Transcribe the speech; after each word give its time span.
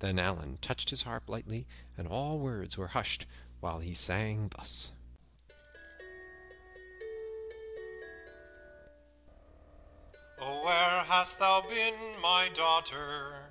Then 0.00 0.18
Allan 0.18 0.58
touched 0.60 0.90
his 0.90 1.04
harp 1.04 1.30
lightly, 1.30 1.66
and 1.96 2.06
all 2.06 2.38
words 2.38 2.76
were 2.76 2.88
hushed 2.88 3.24
while 3.60 3.78
he 3.78 3.94
sang 3.94 4.50
thus: 4.54 4.92
"'_Oh, 10.38 10.62
where 10.62 11.04
has 11.04 11.36
thou 11.36 11.62
been, 11.62 12.20
my 12.20 12.50
daughter? 12.52 13.50